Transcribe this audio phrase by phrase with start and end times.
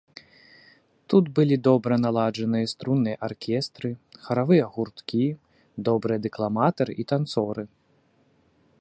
[1.13, 3.89] Тут былі добра наладжаныя струнныя аркестры,
[4.25, 5.25] харавыя гурткі,
[5.89, 7.63] добрыя дэкламатары і танцоры.